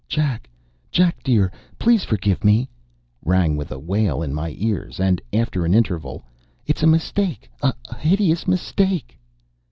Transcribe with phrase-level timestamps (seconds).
[0.07, 0.49] "Jack!
[0.89, 1.51] Jack dear!
[1.77, 2.67] Please forgive me,"
[3.23, 6.23] rang with a wail in my ears, and, after an interval:
[6.65, 9.19] "It's a mistake, a hideous mistake!"